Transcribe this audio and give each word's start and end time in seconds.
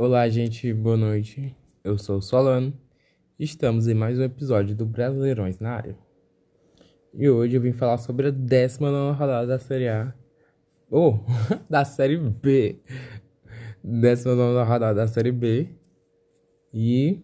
Olá, 0.00 0.28
gente, 0.28 0.72
boa 0.72 0.96
noite. 0.96 1.56
Eu 1.82 1.98
sou 1.98 2.18
o 2.18 2.22
Solano. 2.22 2.72
Estamos 3.36 3.88
em 3.88 3.94
mais 3.94 4.16
um 4.16 4.22
episódio 4.22 4.76
do 4.76 4.86
Brasileirões 4.86 5.58
na 5.58 5.72
área. 5.72 5.98
E 7.12 7.28
hoje 7.28 7.56
eu 7.56 7.60
vim 7.60 7.72
falar 7.72 7.98
sobre 7.98 8.28
a 8.28 8.30
19 8.30 9.18
rodada 9.18 9.44
da 9.44 9.58
Série 9.58 9.88
A. 9.88 10.14
Ou, 10.88 11.14
oh, 11.26 11.56
da 11.68 11.84
Série 11.84 12.16
B. 12.16 12.78
19 13.82 14.62
rodada 14.62 14.94
da 14.94 15.08
Série 15.08 15.32
B. 15.32 15.68
E 16.72 17.20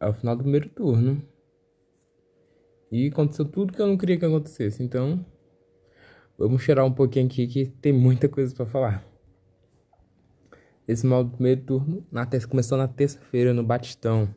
é 0.00 0.08
o 0.08 0.12
final 0.12 0.34
do 0.34 0.42
primeiro 0.42 0.68
turno. 0.70 1.22
E 2.90 3.06
aconteceu 3.06 3.44
tudo 3.44 3.72
que 3.72 3.80
eu 3.80 3.86
não 3.86 3.96
queria 3.96 4.18
que 4.18 4.24
acontecesse. 4.24 4.82
Então, 4.82 5.24
vamos 6.36 6.62
cheirar 6.62 6.84
um 6.84 6.92
pouquinho 6.92 7.26
aqui 7.26 7.46
que 7.46 7.66
tem 7.66 7.92
muita 7.92 8.28
coisa 8.28 8.52
para 8.52 8.66
falar. 8.66 9.13
Esse 10.86 11.06
mal 11.06 11.24
do 11.24 11.30
primeiro 11.30 11.62
turno 11.62 12.06
na 12.12 12.26
terça, 12.26 12.46
começou 12.46 12.76
na 12.76 12.86
terça-feira 12.86 13.54
no 13.54 13.62
Batistão. 13.62 14.28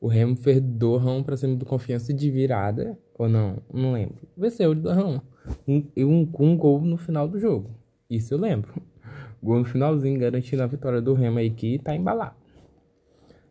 O 0.00 0.06
Remo 0.06 0.36
fez 0.36 0.60
Dorrão 0.60 1.22
pra 1.22 1.36
cima 1.36 1.56
do 1.56 1.66
Confiança 1.66 2.12
de 2.12 2.30
virada. 2.30 2.98
Ou 3.18 3.28
não? 3.28 3.58
Não 3.72 3.92
lembro. 3.92 4.28
Venceu 4.36 4.70
o 4.70 4.74
Dorrão. 4.74 5.22
Um, 5.66 5.86
um, 5.96 6.28
um 6.38 6.56
gol 6.56 6.80
no 6.82 6.96
final 6.96 7.26
do 7.26 7.38
jogo. 7.38 7.70
Isso 8.08 8.34
eu 8.34 8.38
lembro. 8.38 8.72
Gol 9.42 9.58
no 9.58 9.64
finalzinho 9.64 10.18
garantindo 10.18 10.62
a 10.62 10.66
vitória 10.66 11.02
do 11.02 11.12
Remo 11.12 11.38
aí 11.38 11.50
que 11.50 11.78
tá 11.78 11.94
embalado. 11.94 12.36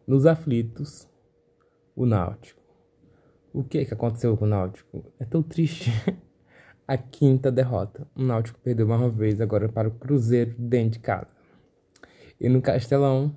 Nos 0.07 0.25
aflitos, 0.25 1.07
o 1.95 2.05
Náutico. 2.05 2.61
O 3.53 3.63
que 3.63 3.85
que 3.85 3.93
aconteceu 3.93 4.35
com 4.35 4.45
o 4.45 4.47
Náutico? 4.47 5.05
É 5.19 5.25
tão 5.25 5.43
triste. 5.43 5.91
a 6.87 6.97
quinta 6.97 7.51
derrota. 7.51 8.07
O 8.15 8.23
Náutico 8.23 8.59
perdeu 8.59 8.87
mais 8.87 9.01
uma 9.01 9.09
vez 9.09 9.39
agora 9.39 9.69
para 9.69 9.87
o 9.87 9.91
Cruzeiro 9.91 10.55
dentro 10.57 10.93
de 10.93 10.99
casa. 10.99 11.32
E 12.39 12.49
no 12.49 12.61
Castelão, 12.61 13.35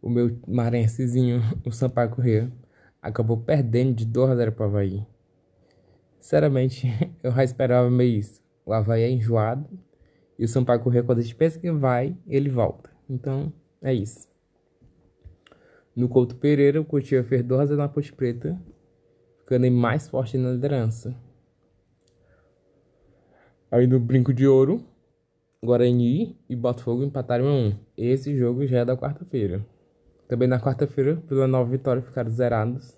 o 0.00 0.08
meu 0.08 0.38
marensezinho, 0.46 1.42
o 1.64 1.72
Sampaio 1.72 2.10
Corrêa, 2.10 2.52
acabou 3.00 3.36
perdendo 3.36 3.94
de 3.94 4.06
2 4.06 4.30
a 4.30 4.36
0 4.36 4.52
para 4.52 4.66
Havaí. 4.66 5.06
Sinceramente, 6.20 6.86
eu 7.22 7.32
já 7.32 7.44
esperava 7.44 7.90
meio 7.90 8.18
isso. 8.18 8.40
O 8.64 8.72
Havaí 8.72 9.02
é 9.02 9.10
enjoado 9.10 9.68
e 10.38 10.44
o 10.44 10.48
Sampaio 10.48 10.80
Corrêa, 10.80 11.02
quando 11.02 11.18
a 11.18 11.22
gente 11.22 11.34
pensa 11.34 11.58
que 11.58 11.70
vai, 11.70 12.16
ele 12.26 12.48
volta. 12.48 12.90
Então, 13.10 13.52
é 13.82 13.92
isso. 13.92 14.28
No 15.96 16.08
Couto 16.08 16.36
Pereira, 16.36 16.80
o 16.80 16.84
Cotia 16.84 17.24
fez 17.24 17.42
2 17.42 17.60
a 17.60 17.66
0 17.66 17.78
na 17.78 17.88
Ponte 17.88 18.12
Preta, 18.12 18.56
ficando 19.38 19.68
mais 19.70 20.06
forte 20.06 20.38
na 20.38 20.52
liderança. 20.52 21.12
Aí 23.68 23.86
no 23.86 23.98
Brinco 23.98 24.32
de 24.32 24.46
Ouro, 24.46 24.84
Guarani 25.60 26.38
e 26.48 26.54
Botafogo 26.54 27.02
empataram 27.02 27.48
a 27.48 27.52
1. 27.52 27.78
Esse 27.96 28.36
jogo 28.36 28.64
já 28.64 28.78
é 28.78 28.84
da 28.84 28.96
quarta-feira. 28.96 29.66
Também 30.28 30.46
na 30.46 30.60
quarta-feira, 30.60 31.20
Vila 31.28 31.48
Nova 31.48 31.68
Vitória 31.68 32.00
ficaram 32.00 32.30
zerados. 32.30 32.96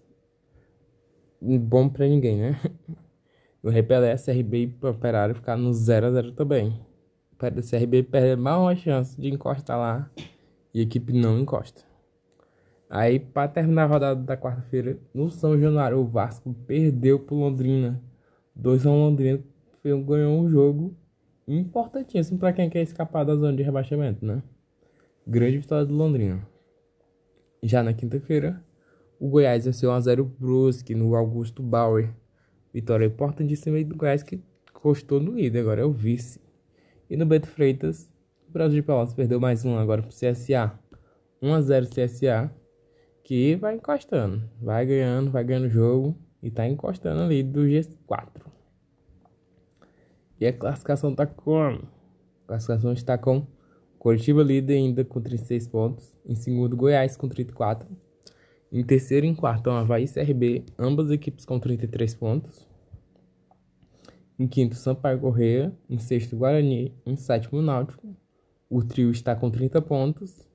Bom 1.40 1.88
pra 1.88 2.06
ninguém, 2.06 2.38
né? 2.38 2.60
No 3.62 3.70
Repelé, 3.70 4.16
CRB 4.16 4.74
e 4.82 4.86
Operário 4.86 5.34
ficaram 5.34 5.60
no 5.60 5.70
0x0 5.70 6.34
também. 6.34 6.80
O 7.34 7.36
CRB 7.38 8.02
perder 8.02 8.34
mais 8.34 8.58
uma 8.58 8.74
chance 8.74 9.20
de 9.20 9.28
encostar 9.28 9.78
lá 9.78 10.10
e 10.72 10.80
a 10.80 10.82
equipe 10.82 11.12
não 11.12 11.38
encosta. 11.38 11.82
Aí, 12.88 13.20
para 13.20 13.48
terminar 13.48 13.82
a 13.82 13.86
rodada 13.86 14.22
da 14.22 14.34
quarta-feira, 14.34 14.98
no 15.12 15.28
São 15.28 15.60
Januário, 15.60 15.98
o 15.98 16.06
Vasco 16.06 16.54
perdeu 16.66 17.20
pro 17.20 17.36
Londrina. 17.36 18.02
2 18.56 18.86
a 18.86 18.90
1 18.90 18.94
Londrina 18.94 19.40
ganhou 19.84 20.40
um 20.40 20.48
jogo 20.48 20.96
importantíssimo 21.46 22.38
para 22.38 22.52
quem 22.52 22.70
quer 22.70 22.82
escapar 22.82 23.24
da 23.24 23.34
zona 23.34 23.56
de 23.56 23.62
rebaixamento, 23.62 24.24
né? 24.24 24.42
Grande 25.26 25.58
vitória 25.58 25.84
do 25.84 25.94
Londrina. 25.94 26.46
Já 27.62 27.82
na 27.82 27.92
quinta-feira, 27.92 28.62
o 29.18 29.28
Goiás 29.28 29.64
venceu 29.64 29.90
1x0 29.90 30.30
Brusque 30.38 30.94
no 30.94 31.14
Augusto 31.14 31.62
Bauer. 31.62 32.10
Vitória 32.72 33.06
importantíssima 33.06 33.82
do 33.84 33.96
Goiás 33.96 34.22
que 34.22 34.42
custou 34.72 35.20
no 35.20 35.32
líder, 35.32 35.60
agora 35.60 35.82
é 35.82 35.84
o 35.84 35.92
vice. 35.92 36.40
E 37.08 37.16
no 37.16 37.26
Beto 37.26 37.48
Freitas, 37.48 38.10
o 38.48 38.52
Brasil 38.52 38.80
de 38.80 38.86
Pelotas 38.86 39.14
perdeu 39.14 39.38
mais 39.38 39.64
um 39.64 39.76
agora 39.76 40.02
pro 40.02 40.10
CSA. 40.10 40.72
1x0 41.42 41.88
CSA, 41.88 42.54
que 43.22 43.56
vai 43.56 43.74
encostando, 43.74 44.42
vai 44.60 44.84
ganhando, 44.86 45.30
vai 45.30 45.44
ganhando 45.44 45.68
jogo 45.68 46.16
e 46.42 46.50
tá 46.50 46.66
encostando 46.66 47.22
ali 47.22 47.42
do 47.42 47.60
G4. 47.60 48.42
E 50.40 50.46
a 50.46 50.52
classificação 50.52 51.14
tá 51.14 51.26
como? 51.26 51.82
A 52.44 52.48
classificação 52.48 52.92
está 52.92 53.18
com 53.18 53.46
Curitiba 54.00 54.42
líder 54.42 54.76
ainda 54.76 55.04
com 55.04 55.20
36 55.20 55.68
pontos. 55.68 56.16
Em 56.24 56.34
segundo, 56.34 56.74
Goiás 56.74 57.18
com 57.18 57.28
34. 57.28 57.86
Em 58.72 58.82
terceiro 58.82 59.26
e 59.26 59.28
em 59.28 59.34
quarto, 59.34 59.68
Havaí 59.68 60.04
e 60.04 60.08
CRB, 60.08 60.64
ambas 60.78 61.10
equipes 61.10 61.44
com 61.44 61.60
33 61.60 62.14
pontos. 62.14 62.66
Em 64.38 64.48
quinto, 64.48 64.74
Sampaio 64.74 65.20
Correia. 65.20 65.70
Em 65.86 65.98
sexto, 65.98 66.34
Guarani. 66.34 66.94
Em 67.04 67.14
sétimo, 67.14 67.60
Náutico. 67.60 68.16
O 68.70 68.82
trio 68.82 69.10
está 69.10 69.36
com 69.36 69.50
30 69.50 69.82
pontos. 69.82 70.48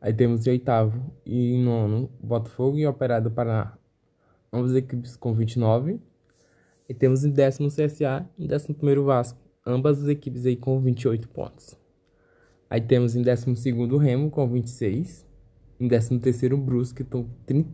Aí 0.00 0.14
temos 0.14 0.46
em 0.46 0.50
oitavo 0.50 1.12
e 1.26 1.52
em 1.52 1.62
nono, 1.62 2.08
Botafogo 2.18 2.78
e 2.78 2.86
Operário 2.86 3.24
do 3.24 3.30
Paraná. 3.30 3.76
Ambas 4.50 4.74
equipes 4.74 5.14
com 5.14 5.34
29. 5.34 6.00
E 6.88 6.94
temos 6.94 7.24
em 7.24 7.30
décimo 7.30 7.68
CSA 7.68 8.28
e 8.38 8.44
em 8.44 8.46
décimo 8.46 8.74
primeiro 8.74 9.04
Vasco, 9.04 9.38
ambas 9.66 10.02
as 10.02 10.08
equipes 10.08 10.46
aí 10.46 10.56
com 10.56 10.80
28 10.80 11.28
pontos. 11.28 11.76
Aí 12.70 12.80
temos 12.80 13.14
em 13.16 13.22
décimo 13.22 13.56
segundo 13.56 13.96
Remo 13.96 14.30
com 14.30 14.48
26, 14.48 15.26
em 15.80 15.88
décimo 15.88 16.18
terceiro 16.20 16.56
Brusque 16.56 17.04
com 17.04 17.28
30, 17.44 17.68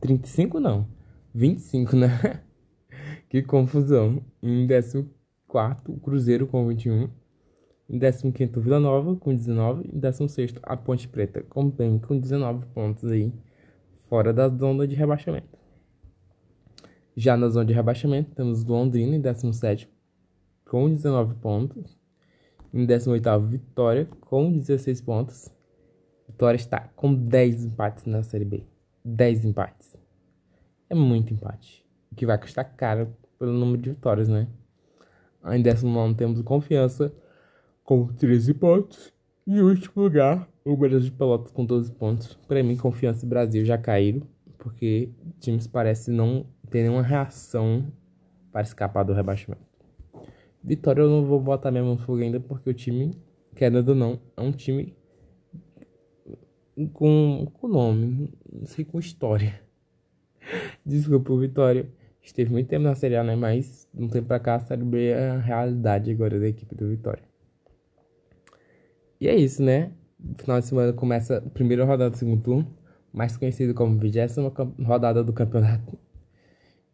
35 0.00 0.60
não, 0.60 0.86
25 1.34 1.96
né? 1.96 2.42
que 3.28 3.42
confusão. 3.42 4.22
Em 4.42 4.66
décimo 4.66 5.08
quarto 5.46 5.92
Cruzeiro 6.00 6.46
com 6.46 6.66
21, 6.66 7.08
em 7.88 7.98
décimo 7.98 8.32
quinto 8.32 8.60
Vila 8.60 8.80
Nova 8.80 9.14
com 9.16 9.34
19, 9.34 9.90
em 9.92 9.98
décimo 9.98 10.28
sexto 10.28 10.60
a 10.62 10.76
Ponte 10.76 11.08
Preta 11.08 11.42
com 11.42 11.68
bem 11.68 11.98
com 11.98 12.18
19 12.18 12.66
pontos 12.74 13.04
aí, 13.04 13.32
fora 14.08 14.32
da 14.32 14.48
zona 14.48 14.86
de 14.86 14.94
rebaixamento. 14.94 15.61
Já 17.16 17.36
na 17.36 17.48
zona 17.48 17.66
de 17.66 17.74
rebaixamento, 17.74 18.34
temos 18.34 18.64
Londrina 18.64 19.14
em 19.14 19.20
17 19.20 19.88
com 20.64 20.88
19 20.88 21.34
pontos. 21.34 21.98
Em 22.72 22.86
18 22.86 23.40
Vitória 23.40 24.08
com 24.22 24.50
16 24.50 25.02
pontos. 25.02 25.50
Vitória 26.26 26.56
está 26.56 26.80
com 26.96 27.12
10 27.14 27.66
empates 27.66 28.06
na 28.06 28.22
Série 28.22 28.46
B. 28.46 28.64
10 29.04 29.44
empates. 29.44 29.94
É 30.88 30.94
muito 30.94 31.34
empate. 31.34 31.84
O 32.10 32.14
que 32.14 32.24
vai 32.24 32.38
custar 32.38 32.74
caro 32.76 33.14
pelo 33.38 33.52
número 33.52 33.82
de 33.82 33.90
vitórias, 33.90 34.28
né? 34.30 34.48
Em 35.44 35.60
19 35.60 36.14
temos 36.14 36.40
Confiança 36.40 37.12
com 37.84 38.06
13 38.06 38.54
pontos. 38.54 39.12
E 39.46 39.58
em 39.58 39.60
último 39.60 40.02
lugar, 40.02 40.48
o 40.64 40.74
Brasil 40.74 41.00
de 41.00 41.12
Pelotas 41.12 41.50
com 41.50 41.66
12 41.66 41.92
pontos. 41.92 42.38
Para 42.48 42.62
mim, 42.62 42.76
Confiança 42.76 43.26
e 43.26 43.28
Brasil 43.28 43.64
já 43.66 43.76
caíram. 43.76 44.22
Porque 44.56 45.10
times 45.40 45.66
parecem 45.66 46.14
não 46.14 46.46
ter 46.72 46.82
nenhuma 46.82 47.02
reação 47.02 47.92
para 48.50 48.62
escapar 48.62 49.04
do 49.04 49.12
rebaixamento. 49.12 49.62
Vitória 50.64 51.02
eu 51.02 51.10
não 51.10 51.24
vou 51.24 51.38
botar 51.38 51.70
mesmo 51.70 51.90
no 51.90 51.98
fogo 51.98 52.20
ainda, 52.20 52.40
porque 52.40 52.70
o 52.70 52.74
time, 52.74 53.12
querendo 53.54 53.90
ou 53.90 53.94
não, 53.94 54.20
é 54.36 54.40
um 54.40 54.52
time 54.52 54.96
com, 56.92 57.46
com 57.52 57.68
nome, 57.68 58.32
não 58.50 58.66
sei, 58.66 58.84
com 58.84 58.98
história. 58.98 59.60
Desculpa, 60.84 61.36
Vitória. 61.36 61.86
Esteve 62.22 62.52
muito 62.52 62.68
tempo 62.68 62.84
na 62.84 62.94
Série 62.94 63.16
A, 63.16 63.24
né? 63.24 63.34
Mas 63.34 63.88
não 63.92 64.08
tempo 64.08 64.28
pra 64.28 64.38
cá 64.38 64.54
a 64.54 64.60
Série 64.60 64.84
B 64.84 65.08
é 65.08 65.30
a 65.30 65.38
realidade 65.38 66.10
agora 66.10 66.38
da 66.38 66.48
equipe 66.48 66.74
do 66.74 66.88
Vitória. 66.88 67.24
E 69.20 69.28
é 69.28 69.34
isso, 69.34 69.62
né? 69.62 69.92
Final 70.38 70.60
de 70.60 70.66
semana 70.66 70.92
começa 70.92 71.38
a 71.38 71.40
primeira 71.40 71.84
rodada 71.84 72.10
do 72.10 72.16
segundo 72.16 72.40
turno, 72.40 72.66
mais 73.12 73.36
conhecido 73.36 73.74
como 73.74 73.98
vigésima 73.98 74.52
rodada 74.84 75.22
do 75.24 75.32
campeonato. 75.32 75.98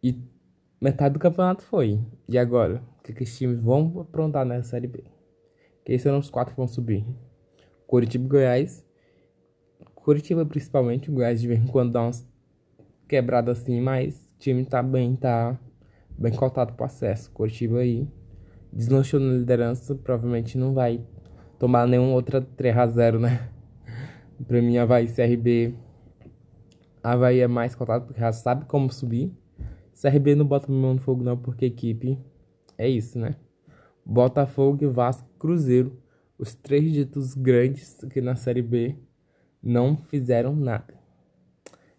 E 0.02 0.20
metade 0.80 1.14
do 1.14 1.18
campeonato 1.18 1.62
foi. 1.62 2.00
E 2.28 2.38
agora? 2.38 2.82
O 2.98 3.02
que, 3.02 3.12
que 3.12 3.24
times 3.24 3.62
vão 3.62 4.00
aprontar 4.00 4.44
nessa 4.44 4.70
Série 4.70 4.86
B? 4.86 5.04
Quem 5.84 5.98
serão 5.98 6.18
os 6.18 6.30
quatro 6.30 6.52
que 6.52 6.58
vão 6.58 6.68
subir? 6.68 7.04
Curitiba 7.86 8.24
e 8.24 8.28
Goiás. 8.28 8.84
Curitiba 9.94 10.44
principalmente, 10.44 11.10
o 11.10 11.14
Goiás 11.14 11.40
de 11.40 11.48
vez 11.48 11.60
em 11.60 11.66
quando 11.66 11.92
dá 11.92 12.02
umas 12.02 12.26
quebradas 13.08 13.60
assim, 13.60 13.80
mas 13.80 14.30
o 14.36 14.38
time 14.38 14.64
tá 14.64 14.82
bem, 14.82 15.16
tá 15.16 15.58
bem 16.16 16.32
cotado 16.32 16.74
pro 16.74 16.84
acesso. 16.84 17.30
Curitiba 17.32 17.78
aí 17.78 18.06
deslanchou 18.72 19.18
na 19.18 19.34
liderança, 19.34 19.94
provavelmente 19.94 20.58
não 20.58 20.74
vai 20.74 21.02
tomar 21.58 21.86
nenhuma 21.86 22.12
outra 22.12 22.40
3x0, 22.40 23.18
né? 23.18 23.48
pra 24.46 24.60
mim, 24.60 24.76
Havaí 24.76 25.08
CRB. 25.08 25.74
Havaí 27.02 27.40
é 27.40 27.48
mais 27.48 27.74
cotado 27.74 28.04
porque 28.06 28.20
já 28.20 28.32
sabe 28.32 28.66
como 28.66 28.92
subir. 28.92 29.32
CRB 30.00 30.34
não 30.34 30.46
bota 30.46 30.70
mão 30.70 30.94
no 30.94 31.00
fogo 31.00 31.24
não, 31.24 31.36
porque 31.36 31.66
equipe 31.66 32.18
é 32.76 32.88
isso, 32.88 33.18
né? 33.18 33.34
Botafogo, 34.06 34.90
Vasco, 34.90 35.28
Cruzeiro 35.38 36.00
Os 36.38 36.54
três 36.54 36.92
ditos 36.92 37.34
grandes 37.34 38.02
aqui 38.04 38.20
na 38.20 38.36
Série 38.36 38.62
B 38.62 38.96
não 39.62 39.96
fizeram 39.96 40.54
nada. 40.54 40.94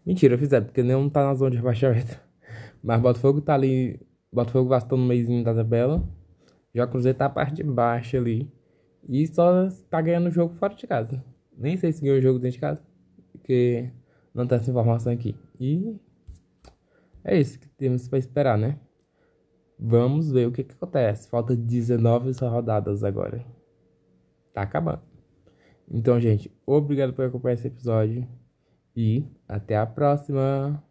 Mentira, 0.05 0.37
fizeram, 0.37 0.65
porque 0.65 0.81
nenhum 0.81 1.09
tá 1.09 1.23
na 1.23 1.35
zona 1.35 1.51
de 1.51 1.57
rebaixamento. 1.57 2.17
Mas 2.81 3.01
Botafogo 3.01 3.41
tá 3.41 3.53
ali. 3.53 3.99
Botafogo 4.31 4.69
Vasco 4.69 4.95
no 4.95 5.05
meio 5.05 5.43
da 5.43 5.53
tabela. 5.53 6.01
Já 6.73 6.87
Cruzeiro 6.87 7.17
tá 7.17 7.25
a 7.25 7.29
parte 7.29 7.55
de 7.55 7.63
baixo 7.63 8.15
ali. 8.15 8.49
E 9.07 9.27
só 9.27 9.67
tá 9.89 10.01
ganhando 10.01 10.27
o 10.27 10.31
jogo 10.31 10.53
fora 10.55 10.73
de 10.73 10.87
casa. 10.87 11.23
Nem 11.57 11.75
sei 11.75 11.91
se 11.91 12.01
ganhou 12.01 12.17
o 12.17 12.21
jogo 12.21 12.39
dentro 12.39 12.55
de 12.55 12.59
casa. 12.59 12.81
Porque 13.33 13.91
não 14.33 14.47
tem 14.47 14.57
essa 14.57 14.71
informação 14.71 15.11
aqui. 15.11 15.35
E 15.59 15.95
é 17.29 17.39
isso 17.39 17.59
que 17.59 17.67
temos 17.69 18.07
para 18.07 18.19
esperar, 18.19 18.57
né? 18.57 18.79
Vamos 19.77 20.31
ver 20.31 20.47
o 20.47 20.51
que, 20.51 20.63
que 20.63 20.73
acontece. 20.73 21.29
Falta 21.29 21.55
19 21.55 22.31
rodadas 22.41 23.03
agora. 23.03 23.45
Tá 24.53 24.63
acabando. 24.63 25.01
Então, 25.89 26.19
gente, 26.19 26.51
obrigado 26.65 27.13
por 27.13 27.25
acompanhar 27.25 27.53
esse 27.53 27.67
episódio. 27.67 28.27
E 28.95 29.23
até 29.47 29.77
a 29.77 29.85
próxima! 29.85 30.83